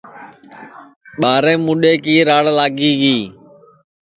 ٻاریں 1.21 1.59
مُڈَیں 1.65 1.97
کی 2.03 2.15
راڑ 2.29 2.43
لاگی 2.57 2.91
گی 3.01 3.17